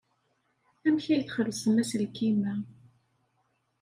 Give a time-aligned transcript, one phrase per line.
[0.87, 2.53] Amek ay txellṣem aselkim-a?